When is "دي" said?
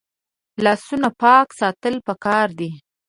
2.59-2.69